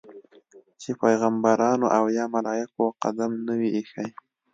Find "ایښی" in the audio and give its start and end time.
3.75-4.07